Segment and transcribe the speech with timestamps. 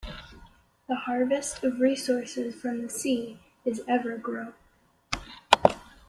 [0.87, 4.55] The harvest of resources from the sea is ever growing.